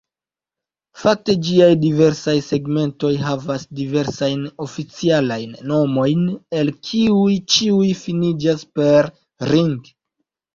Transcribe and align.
Fakte 0.99 1.33
ĝiaj 1.49 1.65
diversaj 1.81 2.33
segmentoj 2.45 3.11
havas 3.25 3.65
diversajn 3.81 4.41
oficialajn 4.65 5.53
nomojn, 5.73 6.25
el 6.61 6.73
kiuj 6.89 7.37
ĉiuj 7.59 7.93
finiĝas 8.03 8.65
per 8.81 9.11
"-ring". 9.13 9.79